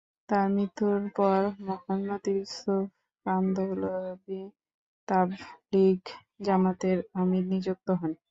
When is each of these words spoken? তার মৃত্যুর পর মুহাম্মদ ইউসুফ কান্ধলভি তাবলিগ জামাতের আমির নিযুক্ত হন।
তার 0.29 0.47
মৃত্যুর 0.55 0.99
পর 1.17 1.39
মুহাম্মদ 1.67 2.23
ইউসুফ 2.33 2.85
কান্ধলভি 3.25 4.41
তাবলিগ 5.07 6.01
জামাতের 6.45 6.97
আমির 7.21 7.43
নিযুক্ত 7.51 7.87
হন। 7.99 8.11